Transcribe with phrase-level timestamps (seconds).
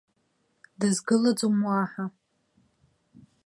[0.79, 2.05] Дызгылаӡом уаҳа.